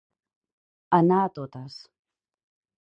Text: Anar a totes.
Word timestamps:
Anar 0.99 1.21
a 1.27 1.29
totes. 1.37 1.79